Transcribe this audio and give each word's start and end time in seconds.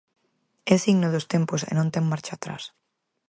É 0.73 0.75
signo 0.85 1.07
dos 1.11 1.27
tempos 1.33 1.61
e 1.69 1.73
non 1.77 1.91
ten 1.93 2.03
marcha 2.11 2.31
atrás. 2.35 2.63